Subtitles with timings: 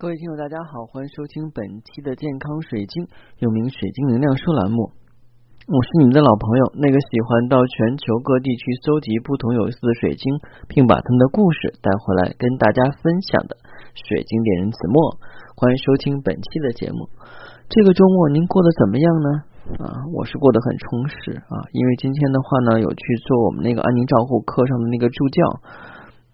[0.00, 3.04] 各位听友，大家好，欢迎收听本期的健康水晶，
[3.36, 4.96] 又名水晶能量说栏目。
[5.68, 10.24] 我是你们的老朋友，那个喜欢到全球各地去搜集不同有意思的水晶，
[10.72, 13.60] 并把他们的故事带回来跟大家分享的
[13.92, 15.20] 水晶猎人子墨。
[15.52, 17.04] 欢迎收听本期的节目。
[17.68, 19.28] 这个周末您过得怎么样呢？
[19.84, 25.44] 啊，我是过得很充实啊，因为今天的话呢，有去做我们那个安宁照护课上的那个助教。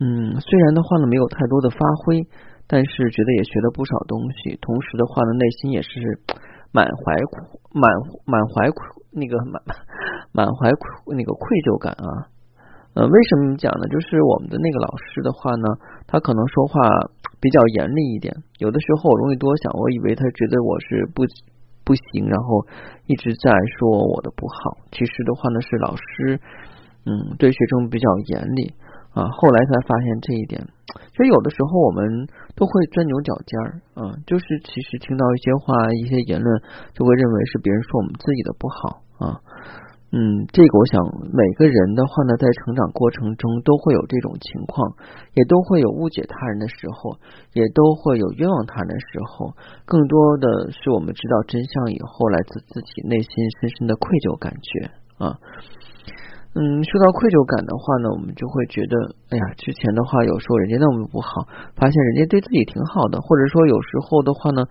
[0.00, 2.26] 嗯，虽然的话呢，没有太多的发挥。
[2.68, 6.18] 但是觉得也学了不少东西，同时的话呢，内心也是
[6.72, 7.86] 满怀苦满
[8.26, 9.62] 满怀苦那个满
[10.32, 10.66] 满怀
[11.14, 12.26] 那个愧疚感啊。
[12.98, 13.86] 呃，为什么讲呢？
[13.86, 15.78] 就是我们的那个老师的话呢，
[16.10, 16.82] 他可能说话
[17.38, 21.22] 比较严厉一点，有的时候我容易多想，我以为他觉得我是不
[21.86, 22.66] 不行，然后
[23.06, 24.82] 一直在说我的不好。
[24.90, 26.40] 其实的话呢，是老师
[27.06, 28.74] 嗯对学生比较严厉
[29.16, 29.24] 啊。
[29.40, 30.60] 后来才发现这一点。
[31.16, 36.48] 其实有的时候我们都会钻牛角尖儿，啊，就是其实听到一些话、一些言论，
[36.92, 38.78] 就会认为是别人说我们自己的不好
[39.18, 39.40] 啊。
[40.12, 41.02] 嗯，这个我想
[41.34, 44.94] 每个人的话呢，在成长过程中都会有这种情况，
[45.34, 47.18] 也都会有误解他人的时候，
[47.52, 49.52] 也都会有冤枉他人的时候。
[49.84, 53.28] 更多的是我们知道真相以后，来自自己内心
[53.60, 55.36] 深深的愧疚感觉啊。
[56.56, 58.96] 嗯，说到愧疚感的话呢，我们就会觉得，
[59.28, 61.44] 哎呀，之前的话有时候人家那么不好，
[61.76, 64.64] 发现人家对自己挺好的，或者说有时候的话呢，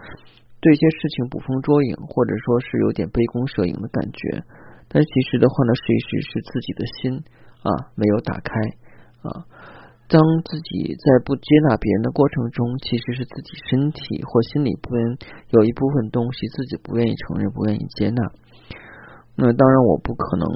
[0.65, 4.41] 对一些事情捕风捉影，或者说是有点杯弓蛇影的感觉。
[4.89, 7.21] 但其实的话呢，是一是自己的心
[7.61, 8.49] 啊没有打开
[9.21, 9.45] 啊。
[10.09, 15.17] 当自己在不接纳别人的过程中，其实是自己身体或心里不愿
[15.53, 18.21] 有一部分东西自己不愿意承认，不愿意接纳。
[19.37, 20.47] 那当然，我不可能，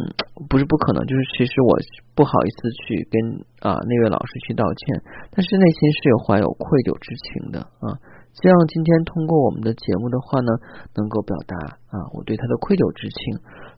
[0.47, 1.75] 不是不可能，就是其实我
[2.16, 3.13] 不好意思去跟
[3.59, 5.03] 啊那位老师去道歉，
[5.35, 8.00] 但是内心是有怀有愧疚之情的啊。
[8.39, 10.52] 希望今天通过我们的节目的话呢，
[10.95, 11.55] 能够表达
[11.91, 13.19] 啊我对他的愧疚之情。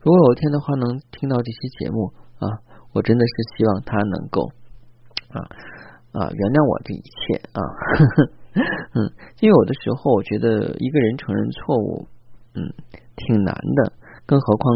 [0.06, 2.62] 如果有一天的话能听到这期节目啊，
[2.94, 4.54] 我真的是希望他能够
[5.34, 5.42] 啊
[6.14, 8.16] 啊原谅我这一切啊呵呵。
[8.94, 9.10] 嗯，
[9.40, 12.06] 因为有的时候我觉得一个人承认错误，
[12.54, 12.70] 嗯，
[13.16, 13.94] 挺难的。
[14.32, 14.72] 更何况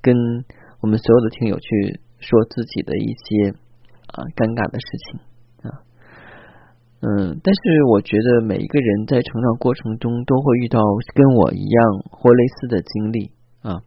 [0.00, 0.14] 跟
[0.78, 3.50] 我们所有的听友去说自己的一些
[4.06, 5.18] 啊尴尬的事情
[5.66, 5.82] 啊，
[7.02, 10.78] 嗯，但是我觉得每一个人在成长过程中都会遇到
[11.10, 11.78] 跟我一样
[12.14, 13.34] 或类似的经历
[13.66, 13.82] 啊，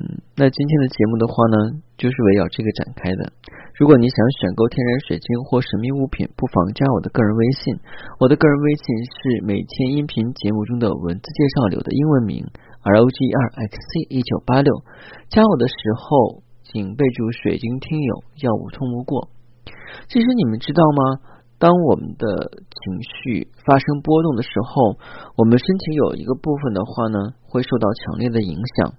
[0.00, 3.36] 嗯，那今天的节目的话呢，就是围绕这个展开的。
[3.76, 7.76] 如果你想选购天然水晶或神秘物品，不妨加我的个人微信。
[8.18, 12.42] 我的个人微信是每天音频节目中的文字介绍里的英文名。
[12.88, 14.72] R O G 二 X C 一九八六，
[15.28, 19.28] 加我的时候请备注“水晶听友”，要无通不过。
[20.08, 21.20] 其实你们知道吗？
[21.58, 24.96] 当我们的情绪发生波动的时候，
[25.36, 28.94] 我们身体有一个部分的话呢，会受到强烈的影响。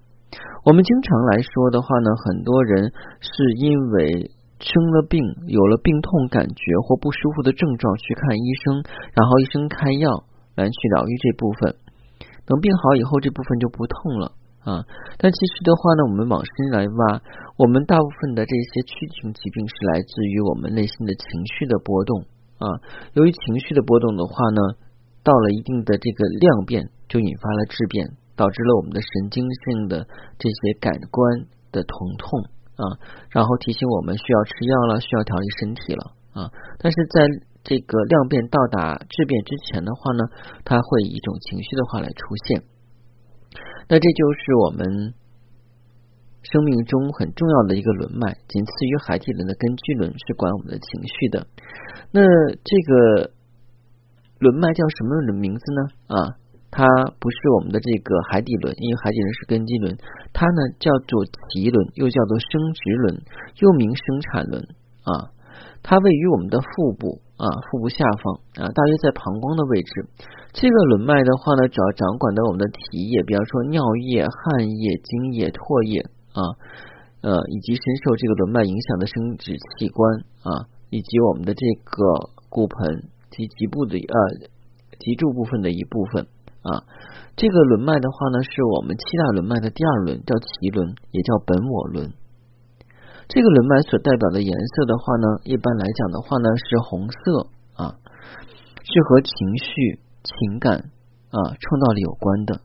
[0.62, 4.30] 我们经常来说的话呢，很多人是因为
[4.60, 5.18] 生了病，
[5.48, 8.84] 有了病痛感觉或不舒服的症状去看医生，
[9.18, 10.22] 然后医生开药
[10.54, 11.74] 来去疗愈这部分。
[12.50, 14.34] 等病好以后，这部分就不痛了
[14.66, 14.82] 啊。
[15.22, 17.22] 但其实的话呢，我们往深来挖，
[17.54, 21.24] 我们大部分的这些躯体性疾病是来自于我们内心的情
[21.54, 22.26] 绪的波动
[22.58, 22.66] 啊。
[23.14, 24.60] 由于情绪的波动的话呢，
[25.22, 30.02] 到了一定的这个量变，就引发了质变，导致了我们的神经性的
[30.36, 32.98] 这些感官的疼痛啊，
[33.30, 36.02] 然后提醒我们需要吃药了，需要调理身体了
[36.34, 36.50] 啊。
[36.82, 37.22] 但是在
[37.62, 40.24] 这个量变到达质变之前的话呢，
[40.64, 42.62] 它会以一种情绪的话来出现。
[43.88, 45.14] 那这就是我们
[46.42, 51.46] 生命中很重要的一个轮脉，仅次于海底轮的根基轮，是管我们的情绪的。
[52.12, 52.22] 那
[52.64, 53.32] 这个
[54.38, 55.80] 轮脉叫什么名字呢？
[56.16, 56.16] 啊，
[56.70, 56.86] 它
[57.20, 59.98] 不是我们的这个海底轮，因为海底轮是根基轮，
[60.32, 63.22] 它呢叫做脐轮，又叫做生殖轮，
[63.60, 64.62] 又名生产轮
[65.04, 65.34] 啊。
[65.82, 67.20] 它位于我们的腹部。
[67.40, 69.92] 啊，腹部下方啊，大约在膀胱的位置。
[70.52, 76.04] 这个轮脉的话呢，主要掌管的我们的体液，比方说尿液、汗液、精液、唾液
[76.36, 76.40] 啊，
[77.24, 80.04] 呃，以及深受这个轮脉影响的生殖器官
[80.44, 84.16] 啊，以及我们的这个骨盆及脊部的呃
[85.00, 86.28] 脊柱部分的一部分
[86.60, 86.84] 啊。
[87.40, 92.12] 这个轮脉的话呢，是我们七大轮脉的第二轮，叫脐轮，也叫本我轮。
[93.30, 97.46] 这个轮脉所代表的颜色的话呢，一般来讲的话呢是红色
[97.78, 97.94] 啊，
[98.82, 100.90] 是和情绪、情感
[101.30, 102.60] 啊、创造力有关的。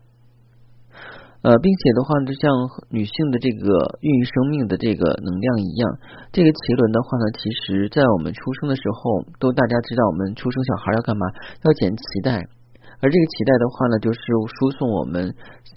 [1.46, 2.50] 呃，并且的话，就像
[2.90, 5.86] 女性的这个孕育生命的这个能量一样，
[6.34, 11.30] 这个脐轮的话呢，其实在我们出生的时候，都大家知道，我们出生小孩要干嘛？
[11.62, 14.18] 要剪脐带，而这个脐带的话呢，就是
[14.50, 15.30] 输送我们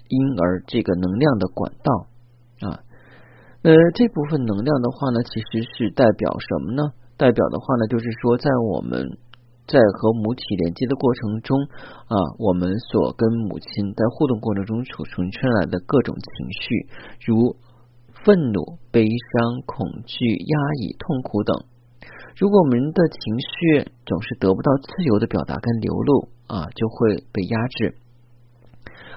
[0.08, 2.08] 婴儿这个能量的管道
[2.64, 2.87] 啊。
[3.62, 6.92] 呃，这部分能量的话呢，其实是代表什么呢？
[7.16, 9.18] 代表的话呢，就是说在我们。
[9.68, 11.60] 在和母体连接的过程中
[12.08, 16.88] 啊，我们所跟母亲在互动过程中储存出来的各种情绪，
[17.26, 17.54] 如
[18.24, 21.52] 愤怒、悲伤、恐惧、压抑、痛苦等。
[22.40, 27.94] 如果我们的情绪总是得不到自由的表达跟流露啊，就会被压制，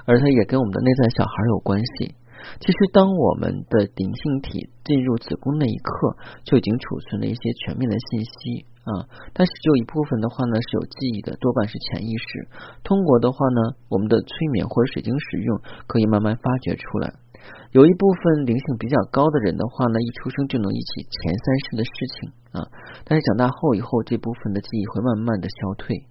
[0.04, 2.14] 而它也跟我们的内在小孩有关系。
[2.60, 9.06] 其实，当我们的灵性体进入子宫那一刻，就已经储存了一些全面的信息啊。
[9.32, 12.48] 但是，只有一部分的话呢是有记忆的，多半是潜意识。
[12.82, 17.14] 通过的话呢，我们的催眠或者水晶使用，可以慢慢发掘出来。
[17.72, 22.68] 有一部分灵性比较高的人的话呢，一出生就能忆起前三世的事情啊。
[23.04, 26.06] 但是长大后以后，这部分的记忆会慢慢的消退。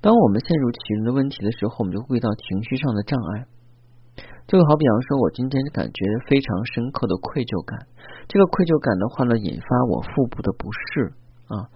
[0.00, 3.46] 当我们陷入其中的问题的时候，我们就会遇到情绪上的障碍。
[4.46, 5.98] 就好比方说，我今天感觉
[6.30, 7.82] 非常深刻的愧疚感，
[8.30, 11.10] 这个愧疚感的话呢，引发我腹部的不适
[11.50, 11.66] 啊。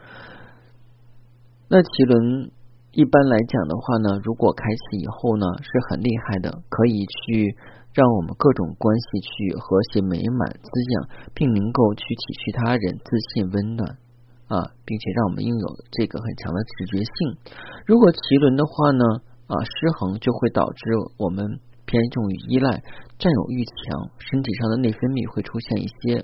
[1.67, 2.47] 那脐轮
[2.95, 7.59] 一般来讲的话呢，如果开启以后呢，是很厉害的，可以去
[7.91, 13.99] 让我们各种关系去和谐美满滋养，并能够去体恤他人、自信温暖
[14.47, 17.35] 啊，并且让我们拥有这个很强的直觉性。
[17.83, 19.03] 如果脐轮的话呢
[19.51, 21.59] 啊失衡，就会导致我们。
[21.91, 22.71] 偏重于依赖、
[23.19, 26.23] 占有欲强，身体上的内分泌会出现一些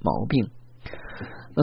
[0.00, 0.48] 毛病。
[1.52, 1.62] 呃，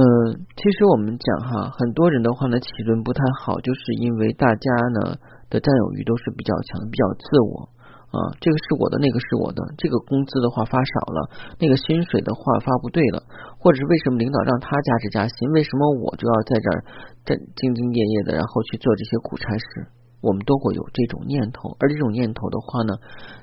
[0.54, 4.69] 其实我们讲哈，很多人的话呢，气轮不太好，就是因为大家
[5.01, 5.18] 呢
[5.50, 7.74] 的占有欲都是比较强，比较自我
[8.13, 11.19] 啊，这个是我的，那个是我的，这个工资的话发少了，
[11.57, 13.25] 那个薪水的话发不对了，
[13.57, 16.78] 或者是为什么领导让他加职加薪，为什么我就要在这儿
[17.25, 19.90] 在兢兢业业的，然后去做这些苦差事？
[20.21, 22.94] 我们都会有这种念头，而这种念头的话呢，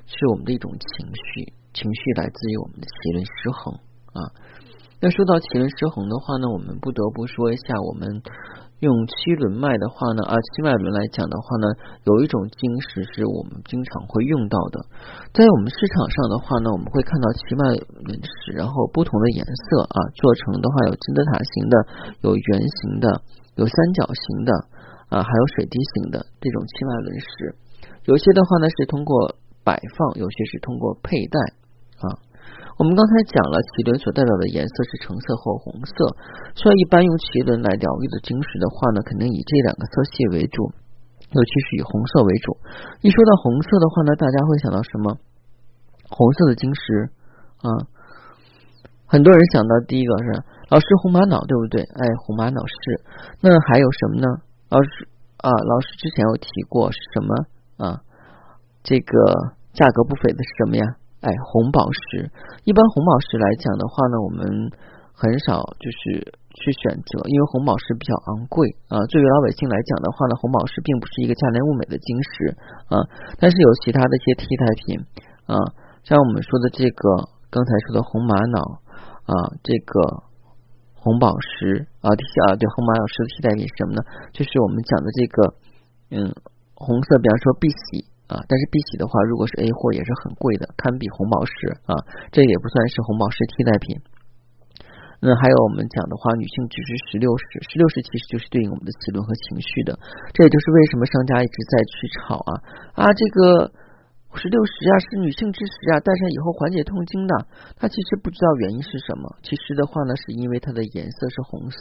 [0.05, 3.73] 是我们的一种情绪，情绪来自于我们的脐轮失衡
[4.13, 4.19] 啊。
[5.01, 8.05] 那说到奇轮失衡的话呢，我们不得不说一下，我们
[8.81, 11.65] 用七轮脉的话呢，啊，七脉轮来讲的话呢，
[12.05, 14.77] 有一种晶石是我们经常会用到的，
[15.33, 17.73] 在我们市场上的话呢，我们会看到七脉
[18.05, 21.73] 轮石，然后不同的颜色啊，做成的话有金字塔形的，
[22.21, 23.05] 有圆形的，
[23.57, 24.51] 有三角形的。
[25.09, 27.55] 啊，还有水滴形的这种青蛙轮石，
[28.05, 31.39] 有些的话呢是通过摆放，有些是通过佩戴
[32.03, 32.19] 啊。
[32.77, 35.95] 我们刚才讲了，脐轮所代表的颜色是橙色或红色，
[36.53, 40.69] 所以一般用脐轮来疗愈的晶石的话呢，肯定以这两个色系为主，
[41.33, 42.53] 尤其是以红色为主。
[43.01, 45.17] 一说到红色的话呢，大家会想到什么？
[46.07, 47.09] 红色的晶石
[47.63, 47.67] 啊，
[49.07, 51.81] 很多人想到第一个是老师红玛瑙，对不对？
[51.81, 53.01] 哎，红玛瑙是。
[53.41, 54.27] 那还有什么呢？
[54.69, 55.07] 老师
[55.39, 57.31] 啊，老师之前有提过什么
[57.79, 58.01] 啊？
[58.83, 59.15] 这个
[59.71, 60.83] 价格不菲的是什么呀？
[61.21, 62.27] 哎，红宝石。
[62.67, 64.43] 一般红宝石来讲的话呢，我们
[65.15, 68.99] 很少就是去选择，因为红宝石比较昂贵啊。
[69.07, 72.57] 对于老百姓来讲的话呢，红宝石并不是一个价廉物美的晶石
[72.91, 73.07] 啊。
[73.39, 74.99] 但是有其他的一些替代品
[75.47, 75.55] 啊，
[76.03, 78.83] 像我们说的这个刚才说的红玛瑙
[79.31, 79.31] 啊，
[79.63, 80.26] 这个。
[81.07, 84.03] 红宝石啊，替啊对红玛瑙石的替代品是什么呢？
[84.35, 85.37] 就是我们讲的这个
[86.11, 86.15] 嗯
[86.75, 91.55] 红色，比方说碧玺啊，但是碧玺的话，如果是 A 货也是很贵的，堪比红宝石
[91.87, 91.95] 啊，
[92.35, 93.95] 这也不算是红宝石替代品。
[95.23, 99.95] 那还有我们讲的话，女性只是十六石，十六石其实就是对应我们的脐轮和情绪的，
[100.35, 102.51] 这也就是为什么商家一直在去炒啊
[102.99, 103.71] 啊这个。
[104.35, 107.33] 十六石啊，是女性之石啊，戴上以后缓解痛经的。
[107.75, 109.35] 他其实不知道原因是什么。
[109.41, 111.79] 其实的话呢，是因为它的颜色是红色，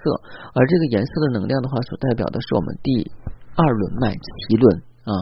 [0.54, 3.10] 而这个颜色的能量的话，所代表的是我们第
[3.56, 5.12] 二轮脉脐轮啊。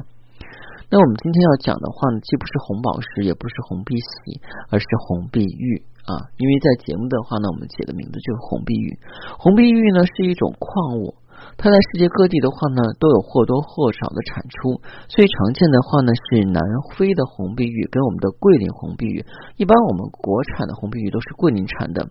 [0.91, 4.39] 那我们今天要讲的话呢，既不是红宝石，也不是红碧玺，
[4.71, 6.31] 而是红碧玉啊。
[6.39, 8.95] 因为在节目的话呢，我们起的名字就是红碧玉。
[9.43, 11.17] 红碧玉呢，是一种矿物。
[11.57, 14.81] 它在世界各地的话呢，都有或多或少的产出。
[15.09, 16.59] 最常见的话呢是南
[16.97, 19.25] 非的红碧玉跟我们的桂林红碧玉。
[19.57, 22.05] 一般我们国产的红碧玉都是桂林产的。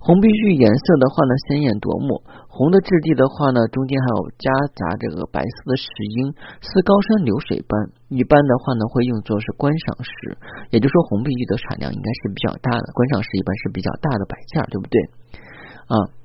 [0.00, 5.86] 红碧玉颜色的话呢鲜艳夺目，红的质地的话呢中间还有夹杂这个白色的石
[6.18, 7.72] 英，似高山流水般。
[8.08, 10.36] 一般的话呢会用作是观赏石，
[10.70, 12.84] 也就是说红碧玉的产量应该是比较大的。
[12.92, 14.96] 观赏石一般是比较大的摆件，对不对？
[15.88, 16.17] 啊。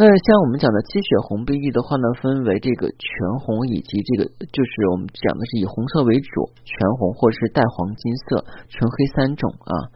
[0.00, 3.04] 那像我们讲的鸡血红碧玉的话呢，分为这个全
[3.44, 8.40] 红以及这个就是我们讲的是以红色为主，全红或者是带黄金色、
[8.72, 9.92] 纯黑三种啊。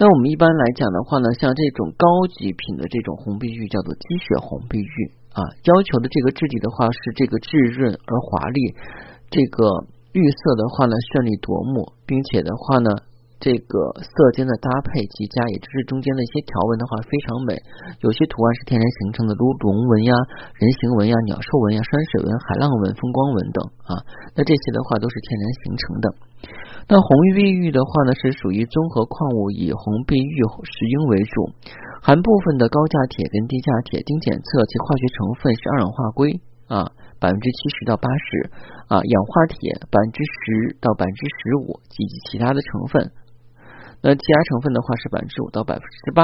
[0.00, 8.72] 那我们一般来讲的话呢，像这种高级品的这种红碧玉叫做鸡血红碧玉啊，要求的这个质地的话是这个质润而华丽，
[9.28, 9.84] 这个
[10.16, 12.88] 玉色的话呢绚丽夺目，并且的话呢。
[13.38, 17.52] 这个色间的搭配极佳，也就是中间的一些条纹的话非常美。
[18.00, 20.12] 有些图案是天然形成的，如龙纹呀、
[20.56, 23.92] 人形纹呀、鸟兽纹呀、山水纹、海浪纹、风光纹等啊。
[24.32, 26.06] 那这些的话都是天然形成的。
[26.88, 31.52] 那红玉碧玉的话呢，是属于综合矿物，以红碧玉石英为主，
[32.00, 34.00] 含部分的高价铁跟低价铁。
[34.00, 36.40] 经检测其化学成分是二氧化硅
[36.72, 36.88] 啊，
[37.20, 38.24] 百分之七十到八十
[38.88, 43.12] 啊，氧化铁百分之十到百分之十五，以及其他的成分。
[44.06, 46.22] 那其他成分的话是百分之五到百分之十八，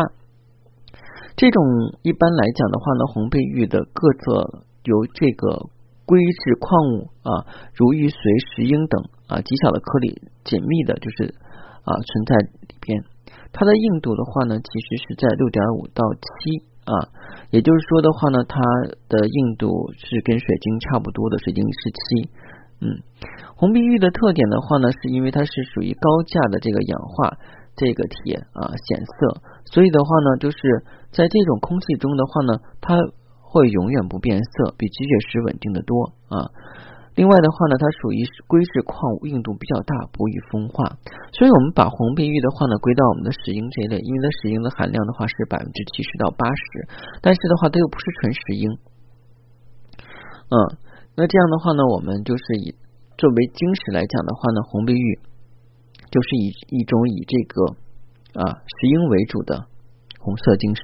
[1.34, 1.58] 这种
[2.06, 5.66] 一般来讲的话呢，红碧玉的各色由这个
[6.06, 7.42] 硅质矿物啊，
[7.74, 8.22] 如玉髓、
[8.54, 10.14] 石英等啊极小的颗粒
[10.46, 11.34] 紧密的，就是
[11.82, 12.38] 啊存在
[12.70, 13.02] 里边。
[13.50, 17.10] 它的硬度的话呢，其实是在六点五到七啊，
[17.50, 18.62] 也就是说的话呢，它
[19.10, 19.66] 的硬度
[19.98, 22.30] 是跟水晶差不多的，水晶是七。
[22.78, 23.02] 嗯，
[23.58, 27.42] 红碧玉的特点的话呢，是因为它是属于高价的这个氧化。
[27.74, 30.56] 这个铁啊显色，所以的话呢，就是
[31.10, 32.94] 在这种空气中的话呢，它
[33.40, 36.52] 会永远不变色，比积雪石稳定的多啊。
[37.14, 40.96] 另外的话呢，它属于硅质矿物，硬度比较大，不易风化。
[41.32, 46.88] 所以我们把红碧玉的话呢归到我们的石英这一类，因为它石英的含量的话是百分之七十到八十，
[47.20, 48.68] 但是的话它又不是纯石英。
[50.52, 50.56] 嗯，
[51.16, 52.76] 那这样的话呢，我们就是以
[53.16, 55.20] 作为晶石来讲的话呢，红碧玉。
[56.12, 57.56] 就是以一种以这个
[58.38, 59.64] 啊石英为主的
[60.20, 60.82] 红色晶石。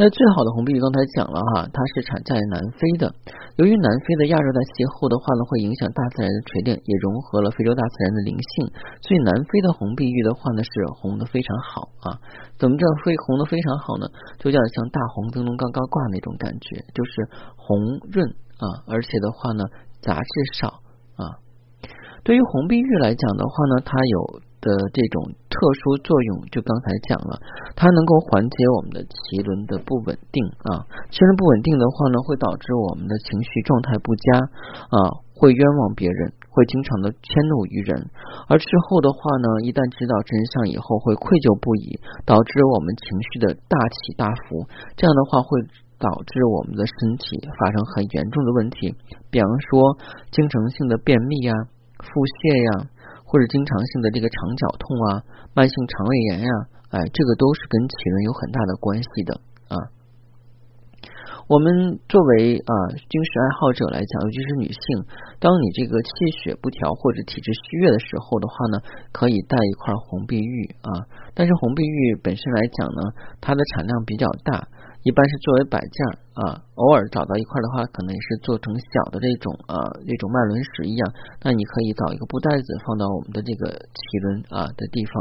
[0.00, 3.10] 那最好的红碧玉刚才讲了哈，它是产在南非的。
[3.58, 8.70] 由于南非的亚热带气候的话呢，会影响大自然的锤炼，也融合了非洲大自然的灵性，
[9.02, 12.22] 所以南非的红碧玉的话呢是红的非常好啊。
[12.62, 14.06] 怎么叫非红的非常好呢？
[14.38, 17.26] 就叫像大红灯笼高高挂那种感觉，就是
[17.58, 18.22] 红润
[18.62, 19.66] 啊，而且的话呢
[20.00, 20.78] 杂质少
[21.18, 21.42] 啊。
[22.24, 27.38] 对于红碧玉来讲的话呢，它有的这种特殊作用，就刚才讲了，
[27.76, 34.26] 它能够缓解我们的脐轮的不稳定啊，脐轮不稳定的话呢，会导致我们的情绪状态不佳
[34.90, 34.98] 啊，
[35.38, 38.10] 会冤枉别人，会经常的迁怒于人，
[38.50, 41.94] 而之后的话呢，一旦知道真相以后，会愧疚不已，
[42.26, 44.66] 导致我们情绪的大起大伏，
[44.98, 45.62] 这样的话会
[46.02, 48.90] 导致我们的身体发生很严重的问题，
[49.30, 49.94] 比方说
[50.34, 51.54] 经常性的便秘呀。
[51.98, 52.06] 腹
[52.40, 52.90] 泻呀，
[53.26, 55.08] 或者经常性的这个肠绞痛啊，
[55.54, 56.52] 慢性肠胃炎呀，
[56.90, 59.30] 哎，这个都是跟体温有很大的关系的
[59.68, 59.76] 啊。
[61.48, 64.80] 我们作为啊精石爱好者来讲，尤其是女性，
[65.40, 66.10] 当你这个气
[66.44, 68.76] 血不调或者体质虚弱的时候的话呢，
[69.12, 71.08] 可以带一块红碧玉啊。
[71.32, 73.00] 但是红碧玉本身来讲呢，
[73.40, 74.68] 它的产量比较大。
[75.06, 75.98] 一般是作为摆件
[76.34, 81.02] 啊，偶尔找到一块的话，可能也是做成小的这种啊，这种麦轮石一样。
[81.42, 85.14] 那你可以找一个布袋子放到我们的这个脐轮啊的地方，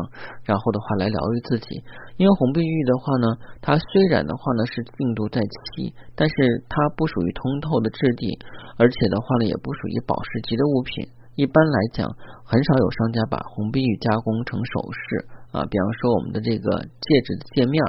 [0.44, 1.80] 然后的话来疗愈自己。
[2.18, 3.26] 因为红碧玉的话呢，
[3.62, 6.36] 它虽然的话呢是硬度在七，但是
[6.68, 8.34] 它不属于通透的质地，
[8.82, 11.06] 而且的话呢也不属于宝石级的物品。
[11.38, 12.10] 一般来讲，
[12.44, 17.82] 很少有商家把红碧玉加工成首饰啊，比方说我们的这个戒指的戒面。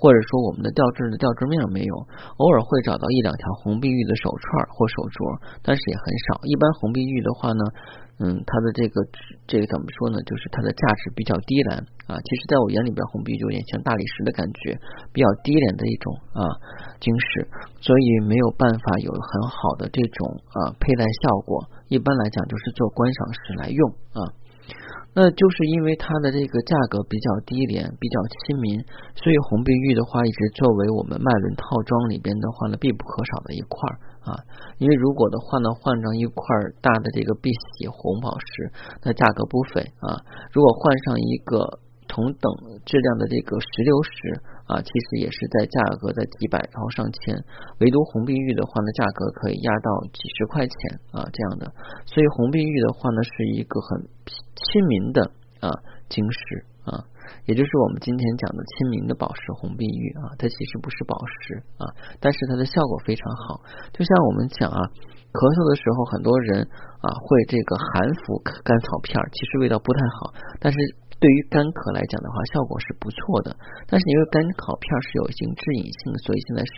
[0.00, 1.94] 或者说我们的吊坠的吊坠面没有，
[2.40, 6.40] 偶尔会找到一两条红碧玉的手串或手镯，但是也很少。
[6.48, 7.60] 一般红碧玉的话呢，
[8.16, 8.96] 嗯，它的这个
[9.44, 10.16] 这个怎么说呢？
[10.24, 12.16] 就是它的价值比较低廉啊。
[12.16, 14.72] 其实在我眼里边，红碧就有点像大理石的感觉，
[15.12, 16.48] 比较低廉的一种啊
[16.96, 17.44] 晶石，
[17.84, 21.68] 所以没有办法有很好的这种啊佩戴效果。
[21.92, 23.84] 一般来讲，就是做观赏石来用
[24.16, 24.32] 啊。
[25.14, 28.78] 那就是因为它的这个价格比较低廉，比较亲民，
[29.14, 33.76] 所以红碧玉的话一直作为我们脉轮套装里边的话呢必不可少的一块
[34.22, 34.38] 啊。
[34.78, 36.44] 因为如果的话呢换成一块
[36.80, 40.18] 大的这个碧玺红宝石，那价格不菲啊。
[40.52, 41.80] 如果换上一个。
[42.10, 42.50] 同等
[42.84, 44.10] 质量的这个石榴石
[44.70, 47.34] 啊，其实也是在价格在几百到上千，
[47.82, 50.74] 唯独红碧玉的话呢，价格可以压到几十块钱
[51.10, 51.74] 啊这样的，
[52.06, 55.26] 所以红碧玉的话呢，是一个很亲民的
[55.58, 55.74] 啊
[56.06, 56.38] 晶石
[56.86, 57.02] 啊，
[57.50, 63.58] 也就是我们今天讲的亲民的宝石红碧玉啊，它其实不是宝石啊，但是它的效果非常好，
[63.90, 64.78] 就像我们讲啊，
[65.34, 70.30] 咳嗽的时候，很多人啊会这个含服甘草片，其实味道不太好，
[70.62, 70.78] 但是。
[71.20, 73.52] 对于干咳来讲的话，效果是不错的。
[73.84, 76.72] 但是因为干烤片是有一定致瘾性，所以现在是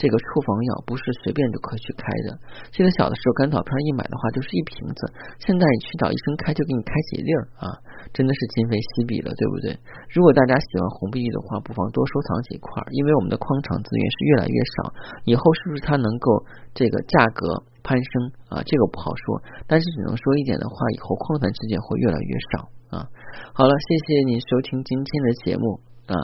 [0.00, 2.40] 这个处方药不是随便就可以去开的。
[2.72, 5.00] 记得小的时候甘草片一买的话就是一瓶子，
[5.44, 7.68] 现在你去找医生开就给你开几粒儿啊，
[8.16, 9.76] 真的是今非昔比了，对不对？
[10.08, 14.88] 如果大家喜欢红碧玉的话，不妨多收藏几块，因为我们的矿场资源是越来越少，
[15.28, 16.40] 以后是不是它能够
[16.72, 18.12] 这个价格攀升
[18.48, 18.64] 啊？
[18.64, 19.36] 这个不好说，
[19.68, 22.72] 但是只能说一点的话，以后矿产资源会越来越少。
[22.92, 23.08] 啊，
[23.56, 25.80] 好了，谢谢你收听今天的节目
[26.12, 26.14] 啊！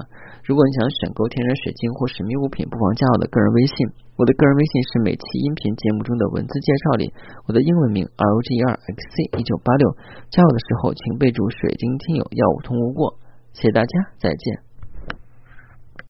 [0.45, 7.13] 如果你想选购天然水晶或神秘物品，不妨加我的个人微信，我的个人微信是每期音频节目中的文字介绍里
[7.49, 9.97] 我的英文名 R O G E R X C 一九八六。
[10.29, 13.17] 加我的时候请备注“水晶听友”，要无通无过。
[13.55, 13.89] 谢谢大家，
[14.21, 14.68] 再见。